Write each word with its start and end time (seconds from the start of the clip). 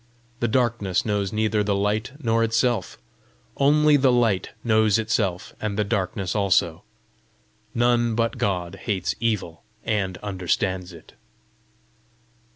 The 0.39 0.47
darkness 0.47 1.05
knows 1.05 1.31
neither 1.31 1.63
the 1.63 1.75
light 1.75 2.13
nor 2.19 2.43
itself; 2.43 2.97
only 3.57 3.97
the 3.97 4.11
light 4.11 4.49
knows 4.63 4.97
itself 4.97 5.53
and 5.61 5.77
the 5.77 5.83
darkness 5.83 6.35
also. 6.35 6.81
None 7.75 8.15
but 8.15 8.39
God 8.39 8.77
hates 8.87 9.13
evil 9.19 9.63
and 9.85 10.17
understands 10.23 10.91
it. 10.91 11.13